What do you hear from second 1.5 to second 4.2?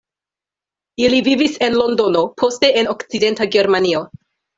en Londono, poste en Okcidenta Germanio.